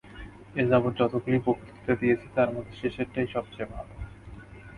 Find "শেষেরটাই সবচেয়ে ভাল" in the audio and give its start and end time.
2.81-3.87